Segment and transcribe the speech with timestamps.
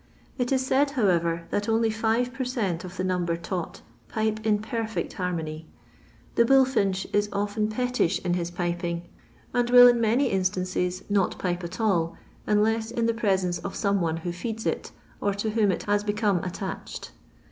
[0.39, 4.43] It is ■ud, however, that only five per cent, of the num b«r taught pipe
[4.43, 5.67] in vtirfect harmony.
[6.33, 9.03] The bull iaeh it often pettish in his piping,
[9.53, 12.17] and will in many instances not pipe at all,
[12.47, 14.91] unless in the presence of some one who feeds it,
[15.23, 17.11] er to whom il has become attached.